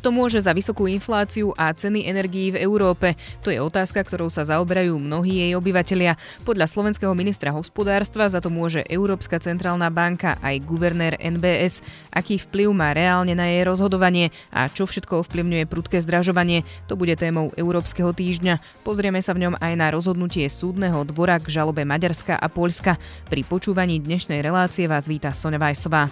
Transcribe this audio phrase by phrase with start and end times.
[0.00, 3.20] Kto môže za vysokú infláciu a ceny energií v Európe?
[3.44, 6.16] To je otázka, ktorou sa zaoberajú mnohí jej obyvatelia.
[6.48, 11.84] Podľa slovenského ministra hospodárstva za to môže Európska centrálna banka aj guvernér NBS.
[12.08, 16.64] Aký vplyv má reálne na jej rozhodovanie a čo všetko ovplyvňuje prudké zdražovanie?
[16.88, 18.80] To bude témou Európskeho týždňa.
[18.80, 22.96] Pozrieme sa v ňom aj na rozhodnutie súdneho dvora k žalobe Maďarska a Poľska.
[23.28, 26.08] Pri počúvaní dnešnej relácie vás víta Sonja Vajsová.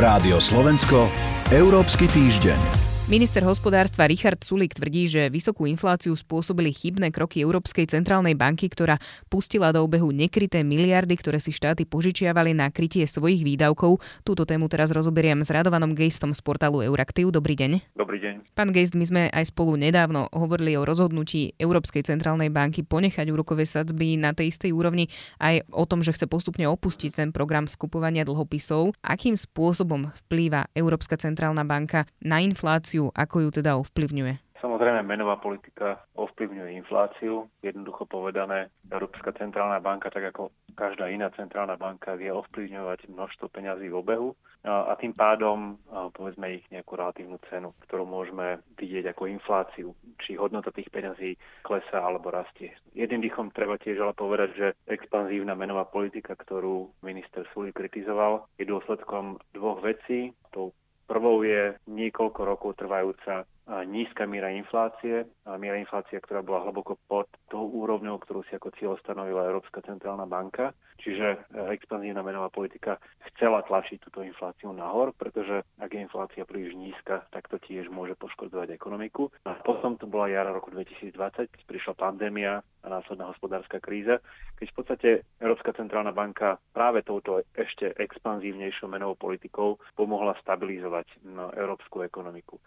[0.00, 2.91] Rádio Slovensko Európsky týždeň.
[3.10, 9.02] Minister hospodárstva Richard Sulik tvrdí, že vysokú infláciu spôsobili chybné kroky Európskej centrálnej banky, ktorá
[9.26, 13.98] pustila do obehu nekryté miliardy, ktoré si štáty požičiavali na krytie svojich výdavkov.
[14.22, 17.34] Túto tému teraz rozoberiem s Radovanom Gejstom z portálu Euraktiv.
[17.34, 17.98] Dobrý deň.
[17.98, 18.54] Dobrý deň.
[18.54, 23.66] Pán Gejst, my sme aj spolu nedávno hovorili o rozhodnutí Európskej centrálnej banky ponechať úrokové
[23.66, 25.10] sadzby na tej istej úrovni,
[25.42, 28.94] aj o tom, že chce postupne opustiť ten program skupovania dlhopisov.
[29.02, 34.34] Akým spôsobom vplýva Európska centrálna banka na infláciu infláciu, ako ju teda ovplyvňuje?
[34.62, 37.50] Samozrejme, menová politika ovplyvňuje infláciu.
[37.66, 43.90] Jednoducho povedané, Európska centrálna banka, tak ako každá iná centrálna banka, vie ovplyvňovať množstvo peňazí
[43.90, 45.82] v obehu a tým pádom
[46.14, 51.34] povedzme ich nejakú relatívnu cenu, ktorú môžeme vidieť ako infláciu, či hodnota tých peňazí
[51.66, 52.70] klesá alebo rastie.
[52.94, 58.70] Jedným dýchom treba tiež ale povedať, že expanzívna menová politika, ktorú minister Suli kritizoval, je
[58.70, 60.30] dôsledkom dvoch vecí.
[60.54, 60.70] Tou
[61.12, 63.44] Prvou je niekoľko rokov trvajúca
[63.88, 65.24] nízka miera inflácie,
[65.56, 70.28] miera inflácie, ktorá bola hlboko pod tou úrovňou, ktorú si ako cieľ stanovila Európska centrálna
[70.28, 70.76] banka.
[71.02, 71.38] Čiže e,
[71.74, 73.00] expanzívna menová politika
[73.32, 78.14] chcela tlačiť túto infláciu nahor, pretože ak je inflácia príliš nízka, tak to tiež môže
[78.20, 79.32] poškodzovať ekonomiku.
[79.48, 84.22] A potom to bola jara roku 2020, keď prišla pandémia a následná hospodárska kríza,
[84.58, 85.08] keď v podstate
[85.42, 92.58] Európska centrálna banka práve touto ešte expanzívnejšou menovou politikou pomohla stabilizovať no, európsku ekonomiku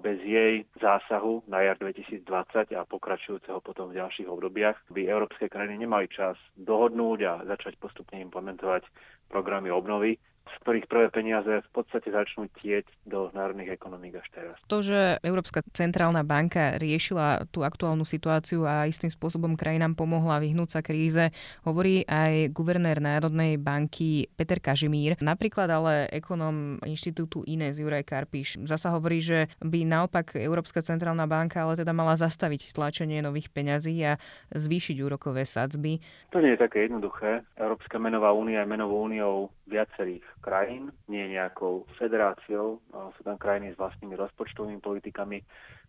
[0.00, 5.84] bez jej zásahu na jar 2020 a pokračujúceho potom v ďalších obdobiach by európske krajiny
[5.84, 8.86] nemali čas dohodnúť a začať postupne implementovať
[9.28, 14.56] programy obnovy z ktorých prvé peniaze v podstate začnú tieť do národných ekonomík až teraz.
[14.68, 20.68] To, že Európska centrálna banka riešila tú aktuálnu situáciu a istým spôsobom krajinám pomohla vyhnúť
[20.68, 21.32] sa kríze,
[21.64, 25.16] hovorí aj guvernér Národnej banky Peter Kažimír.
[25.24, 31.64] Napríklad ale ekonom inštitútu Ines Juraj Karpiš zasa hovorí, že by naopak Európska centrálna banka
[31.64, 34.20] ale teda mala zastaviť tlačenie nových peňazí a
[34.52, 36.04] zvýšiť úrokové sadzby.
[36.36, 37.40] To nie je také jednoduché.
[37.56, 42.84] Európska menová únia je menovou úniou viacerých krajín, nie nejakou federáciou.
[43.16, 45.40] Sú tam krajiny s vlastnými rozpočtovými politikami,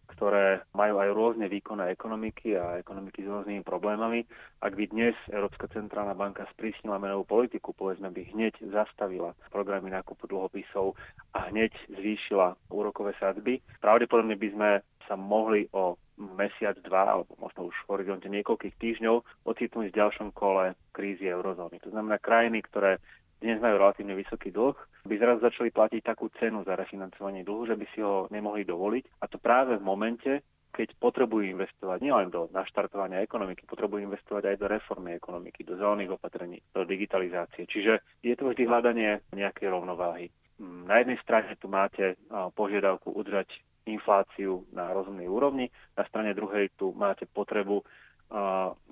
[0.05, 4.23] ktoré majú aj rôzne výkonné ekonomiky a ekonomiky s rôznymi problémami.
[4.61, 10.29] Ak by dnes Európska centrálna banka sprísnila menovú politiku, povedzme by hneď zastavila programy nákupu
[10.29, 10.95] dlhopisov
[11.35, 14.69] a hneď zvýšila úrokové sadzby, pravdepodobne by sme
[15.09, 20.31] sa mohli o mesiac, dva, alebo možno už v horizonte niekoľkých týždňov ocitnúť v ďalšom
[20.31, 21.81] kole krízy eurozóny.
[21.83, 23.03] To znamená krajiny, ktoré
[23.45, 24.73] dnes majú relatívne vysoký dlh,
[25.05, 29.21] by zrazu začali platiť takú cenu za refinancovanie dlhu, že by si ho nemohli dovoliť.
[29.21, 30.41] A to práve v momente,
[30.73, 36.17] keď potrebujú investovať nielen do naštartovania ekonomiky, potrebujú investovať aj do reformy ekonomiky, do zelených
[36.17, 37.69] opatrení, do digitalizácie.
[37.69, 40.33] Čiže je to vždy hľadanie nejakej rovnováhy.
[40.57, 42.17] Mm, na jednej strane tu máte
[42.57, 43.53] požiadavku udržať
[43.85, 47.85] infláciu na rozumnej úrovni, na strane druhej tu máte potrebu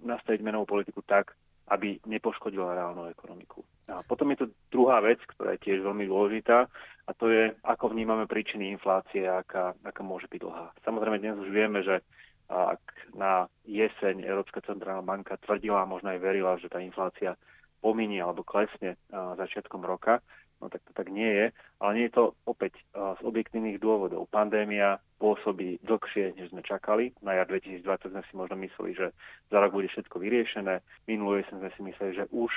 [0.06, 1.34] nastaviť menovú politiku tak,
[1.74, 3.66] aby nepoškodila reálnu ekonomiku.
[3.92, 6.72] A potom je tu druhá vec, ktorá je tiež veľmi dôležitá
[7.04, 10.72] a to je, ako vnímame príčiny inflácie aká, aká môže byť dlhá.
[10.88, 12.00] Samozrejme dnes už vieme, že
[12.48, 12.80] ak
[13.16, 17.36] na jeseň Európska centrálna banka tvrdila a možno aj verila, že tá inflácia
[17.84, 20.24] pominie alebo klesne začiatkom roka,
[20.62, 21.46] no tak to tak nie je.
[21.80, 24.30] Ale nie je to opäť z objektívnych dôvodov.
[24.32, 27.16] Pandémia pôsobí dlhšie, než sme čakali.
[27.24, 29.08] Na jar 2020 sme si možno mysleli, že
[29.48, 30.84] za rok bude všetko vyriešené.
[31.08, 32.52] Minulý sme si mysleli, že už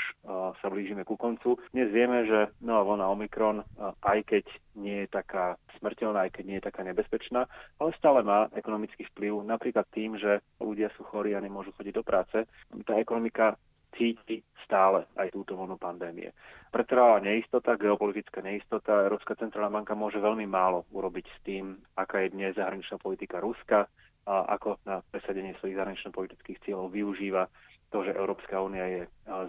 [0.59, 1.59] sa blížime ku koncu.
[1.71, 3.63] Dnes vieme, že nová vlna Omikron,
[4.03, 4.45] aj keď
[4.75, 7.47] nie je taká smrteľná, aj keď nie je taká nebezpečná,
[7.79, 12.03] ale stále má ekonomický vplyv, napríklad tým, že ľudia sú chorí a nemôžu chodiť do
[12.03, 12.49] práce.
[12.83, 13.55] Tá ekonomika
[13.97, 16.31] cíti stále aj túto vlnu pandémie.
[16.75, 19.07] Pretrváva neistota, geopolitická neistota.
[19.07, 23.87] Európska centrálna banka môže veľmi málo urobiť s tým, aká je dnes zahraničná politika Ruska
[24.27, 27.47] a ako na presadenie svojich zahranično-politických cieľov využíva
[27.95, 29.03] to, že Európska únia je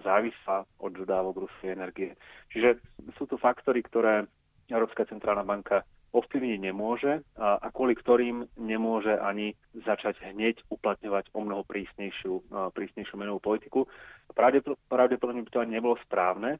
[0.06, 2.14] závislá od dodávok ruskej energie.
[2.54, 2.78] Čiže
[3.18, 4.22] sú tu faktory, ktoré
[4.70, 5.82] Európska centrálna banka
[6.12, 9.52] ovplyvniť nemôže a, kvôli ktorým nemôže ani
[9.84, 13.84] začať hneď uplatňovať o mnoho prísnejšiu, prísnejšiu menovú politiku.
[14.32, 16.56] Pravdepodobne by to ani nebolo správne,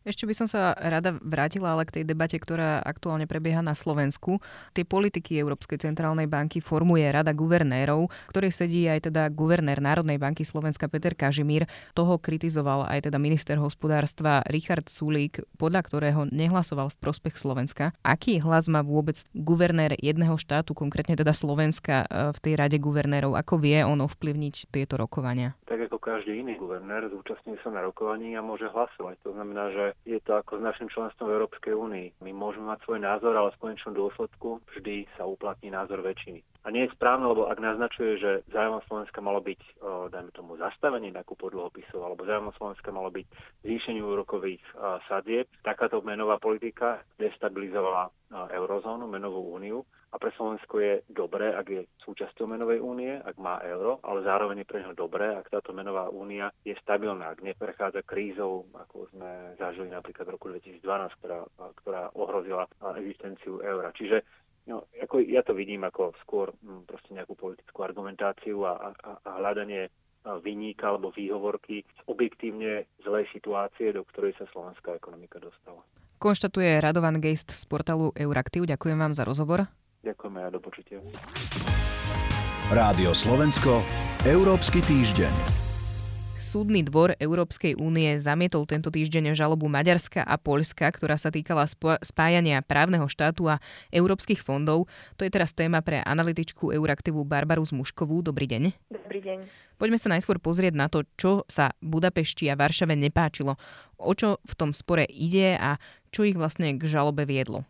[0.00, 4.40] Ešte by som sa rada vrátila ale k tej debate, ktorá aktuálne prebieha na Slovensku.
[4.72, 10.40] Tie politiky Európskej centrálnej banky formuje Rada guvernérov, ktorej sedí aj teda guvernér Národnej banky
[10.40, 11.68] Slovenska Peter Kažimír.
[11.92, 17.92] Toho kritizoval aj teda minister hospodárstva Richard Sulík, podľa ktorého nehlasoval v prospech Slovenska.
[18.00, 23.36] Aký hlas má vôbec guvernér jedného štátu, konkrétne teda Slovenska e, v tej Rade guvernérov?
[23.36, 25.59] Ako vie on ovplyvniť tieto rokovania?
[25.70, 29.22] Tak ako každý iný guvernér zúčastní sa na rokovaní a môže hlasovať.
[29.22, 32.26] To znamená, že je to ako s našim členstvom v Európskej únii.
[32.26, 36.42] My môžeme mať svoj názor, ale v konečnom dôsledku vždy sa uplatní názor väčšiny.
[36.60, 39.80] A nie je správne, lebo ak naznačuje, že zájmom Slovenska malo byť,
[40.12, 43.26] dajme tomu, zastavenie nákupu dlhopisov, alebo zájmom Slovenska malo byť
[43.64, 44.60] zvýšenie úrokových
[45.08, 48.12] sadieb, takáto menová politika destabilizovala
[48.52, 53.62] eurozónu, menovú úniu a pre Slovensko je dobré, ak je súčasťou menovej únie, ak má
[53.64, 58.04] euro, ale zároveň je pre neho dobré, ak táto menová únia je stabilná, ak neprechádza
[58.04, 60.82] krízou, ako sme zažili napríklad v roku 2012,
[61.24, 61.40] ktorá,
[61.82, 62.68] ktorá ohrozila
[63.00, 63.94] existenciu eura.
[63.94, 64.22] Čiže
[64.68, 69.10] No, ako ja to vidím ako skôr m, hm, proste nejakú politickú argumentáciu a, a,
[69.24, 69.88] a hľadanie
[70.44, 75.80] vyníka alebo výhovorky z objektívne zlej situácie, do ktorej sa slovenská ekonomika dostala.
[76.20, 78.68] Konštatuje Radovan Geist z portálu Euraktiv.
[78.68, 79.64] Ďakujem vám za rozhovor.
[80.04, 81.00] Ďakujeme a do počutia.
[82.68, 83.80] Rádio Slovensko,
[84.28, 85.69] Európsky týždeň.
[86.40, 91.68] Súdny dvor Európskej únie zamietol tento týždeň žalobu Maďarska a Poľska, ktorá sa týkala
[92.00, 93.60] spájania právneho štátu a
[93.92, 94.88] európskych fondov.
[95.20, 98.24] To je teraz téma pre analytičku Euraktivu Barbaru Zmuškovú.
[98.24, 98.72] Dobrý deň.
[98.88, 99.38] Dobrý deň.
[99.76, 103.60] Poďme sa najskôr pozrieť na to, čo sa Budapešti a Varšave nepáčilo.
[104.00, 105.76] O čo v tom spore ide a
[106.08, 107.68] čo ich vlastne k žalobe viedlo?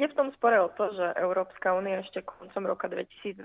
[0.00, 3.36] Ide v tom spore o to, že Európska únia ešte koncom roka 2020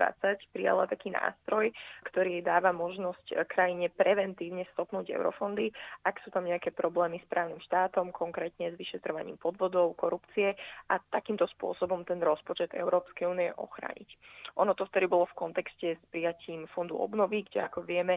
[0.56, 1.68] prijala taký nástroj,
[2.08, 5.68] ktorý dáva možnosť krajine preventívne stopnúť eurofondy,
[6.08, 10.56] ak sú tam nejaké problémy s právnym štátom, konkrétne s vyšetrovaním podvodov, korupcie
[10.88, 14.08] a takýmto spôsobom ten rozpočet Európskej únie ochrániť.
[14.56, 18.16] Ono to vtedy bolo v kontexte s prijatím fondu obnovy, kde ako vieme,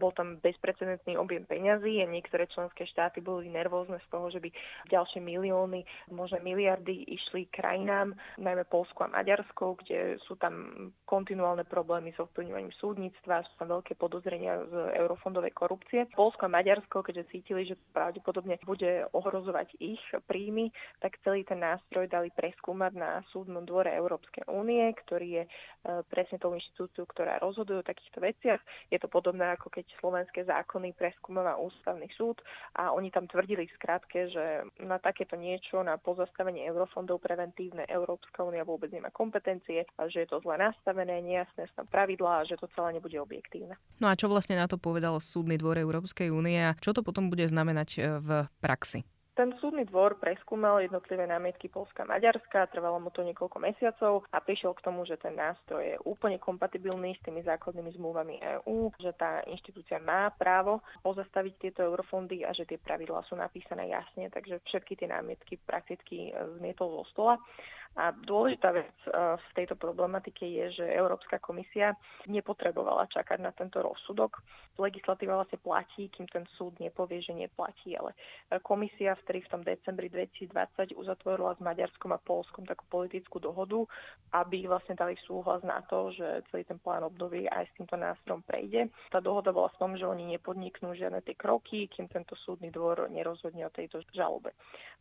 [0.00, 4.48] bol tam bezprecedentný objem peňazí a niektoré členské štáty boli nervózne z toho, že by
[4.88, 5.84] ďalšie milióny,
[6.16, 10.54] možno miliardy išli krajinám, najmä Polsku a Maďarsku, kde sú tam
[11.10, 16.06] kontinuálne problémy s ovplyvňovaním súdnictva, sú tam veľké podozrenia z eurofondovej korupcie.
[16.14, 19.98] Polsko a Maďarsko, keďže cítili, že pravdepodobne bude ohrozovať ich
[20.30, 20.70] príjmy,
[21.02, 25.50] tak celý ten nástroj dali preskúmať na súdnom dvore Európskej únie, ktorý je e,
[26.06, 28.62] presne tou inštitúciou, ktorá rozhoduje o takýchto veciach.
[28.94, 32.38] Je to podobné ako keď slovenské zákony preskúmava ústavný súd
[32.78, 37.88] a oni tam tvrdili v skratke, že na takéto niečo, na pozastavenie eurofondov prevent preventívne
[37.88, 42.44] Európska únia vôbec nemá kompetencie, a že je to zle nastavené, nejasné sú tam pravidlá
[42.44, 43.80] a že to celé nebude objektívne.
[44.00, 47.32] No a čo vlastne na to povedal Súdny dvor Európskej únie a čo to potom
[47.32, 48.28] bude znamenať e, v
[48.60, 49.08] praxi?
[49.34, 54.38] Ten súdny dvor preskúmal jednotlivé námietky Polska a Maďarska, trvalo mu to niekoľko mesiacov a
[54.38, 59.10] prišiel k tomu, že ten nástroj je úplne kompatibilný s tými základnými zmluvami EÚ, že
[59.18, 64.62] tá inštitúcia má právo pozastaviť tieto eurofondy a že tie pravidlá sú napísané jasne, takže
[64.70, 66.30] všetky tie námietky prakticky
[66.62, 67.34] zmietol zo stola.
[67.94, 71.94] A dôležitá vec e, v tejto problematike je, že Európska komisia
[72.26, 74.42] nepotrebovala čakať na tento rozsudok.
[74.82, 78.18] Legislatíva vlastne platí, kým ten súd nepovie, že neplatí, ale
[78.50, 83.86] e, komisia vtedy v tom decembri 2020 uzatvorila s Maďarskom a Polskom takú politickú dohodu,
[84.34, 88.42] aby vlastne dali súhlas na to, že celý ten plán obnovy aj s týmto nástrojom
[88.42, 88.90] prejde.
[89.14, 93.06] Tá dohoda bola v tom, že oni nepodniknú žiadne tie kroky, kým tento súdny dvor
[93.06, 94.50] nerozhodne o tejto žalobe.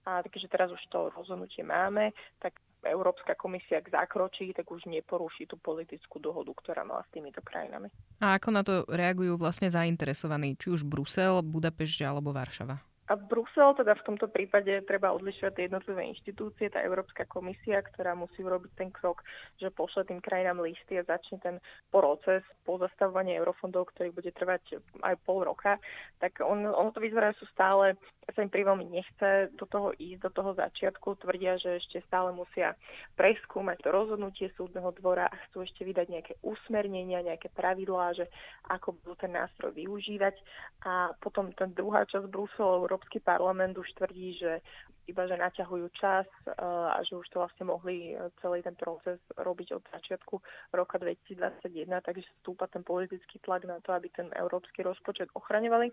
[0.06, 2.53] A takže teraz už to rozhodnutie máme, tak
[2.86, 7.90] Európska komisia k zakročí, tak už neporuší tú politickú dohodu, ktorá mala s týmito krajinami.
[8.20, 12.92] A ako na to reagujú vlastne zainteresovaní, či už Brusel, Budapešť alebo Varšava?
[13.12, 18.15] A Brusel, teda v tomto prípade treba odlišovať tie jednotlivé inštitúcie, tá Európska komisia, ktorá
[18.15, 19.27] musí urobiť ten krok,
[19.60, 21.55] že pošle tým krajinám listy a začne ten
[21.91, 25.75] proces pozastavovania eurofondov, ktorý bude trvať aj pol roka,
[26.24, 28.00] tak on, ono to vyzerá, sú stále
[28.31, 31.19] sa im veľmi nechce do toho ísť, do toho začiatku.
[31.19, 32.79] Tvrdia, že ešte stále musia
[33.19, 38.31] preskúmať to rozhodnutie súdneho dvora a chcú ešte vydať nejaké usmernenia, nejaké pravidlá, že
[38.72, 40.39] ako budú ten nástroj využívať.
[40.88, 44.62] A potom ten druhá časť Bruselu, Európsky parlament už tvrdí, že
[45.09, 49.17] iba že naťahujú čas eh, a že už to vlastne mohli eh, celý ten proces
[49.33, 50.38] robiť od začiatku
[50.77, 55.89] roka 2021, takže stúpa ten politický tlak na to, aby ten európsky rozpočet ochraňovali.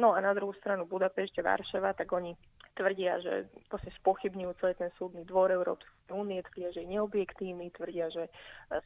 [0.00, 2.32] No a na druhú stranu Budapešť a Varšava, tak oni
[2.72, 8.10] tvrdia, že vlastne spochybňujú celý ten súdny dvor Európskej únie, tvrdia, že je neobjektívny, tvrdia,
[8.10, 8.28] že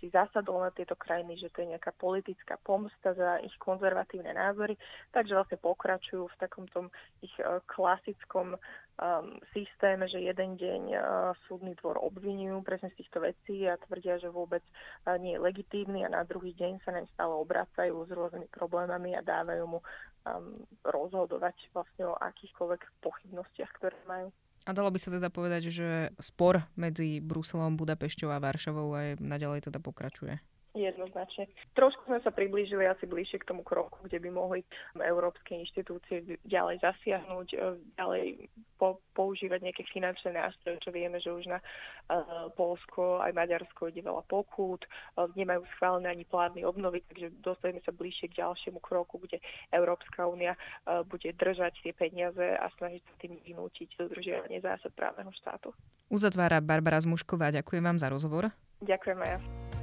[0.01, 4.79] si zasadol na tieto krajiny, že to je nejaká politická pomsta za ich konzervatívne názory,
[5.13, 6.87] takže vlastne pokračujú v takom tom
[7.21, 7.33] ich
[7.69, 8.57] klasickom
[9.01, 11.01] um, systém, že jeden deň uh,
[11.47, 14.63] súdny dvor obvinujú presne z týchto vecí a tvrdia, že vôbec
[15.07, 19.19] uh, nie je legitívny a na druhý deň sa naň stále obracajú s rôznymi problémami
[19.19, 24.31] a dávajú mu um, rozhodovať vlastne o akýchkoľvek pochybnostiach, ktoré majú.
[24.65, 29.69] A dalo by sa teda povedať, že spor medzi Bruselom, Budapešťou a Varšavou aj naďalej
[29.69, 30.41] teda pokračuje?
[30.75, 31.47] Jednoznačne.
[31.79, 34.67] Trošku sme sa priblížili asi bližšie k tomu kroku, kde by mohli
[34.99, 37.59] európske inštitúcie ďalej zasiahnuť, e,
[37.95, 43.95] ďalej po, používať nejaké finančné nástroje, čo vieme, že už na uh, Polsko aj Maďarsko
[43.95, 44.83] ide veľa pokút,
[45.15, 49.39] uh, nemajú schválené ani plány obnovy, takže dostaneme sa bližšie k ďalšiemu kroku, kde
[49.71, 55.31] Európska únia uh, bude držať tie peniaze a snažiť sa tým vynútiť dodržiavanie zásad právneho
[55.39, 55.71] štátu.
[56.11, 57.55] Uzatvára Barbara Zmušková.
[57.55, 58.51] Ďakujem vám za rozhovor.
[58.83, 59.74] Ďakujem aj ja.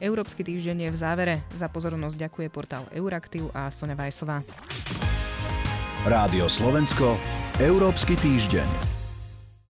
[0.00, 1.34] Európsky týždeň je v závere.
[1.56, 4.44] Za pozornosť ďakuje portál Euraktiv a Sonja Vajsová.
[6.06, 7.18] Rádio Slovensko,
[7.58, 8.95] Európsky týždeň.